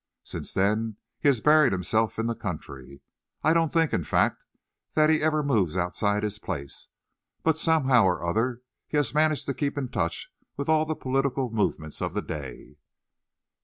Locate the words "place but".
6.39-7.55